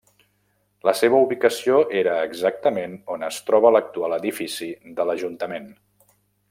[0.87, 5.73] La seva ubicació era exactament on es troba l'actual edifici de l'Ajuntament.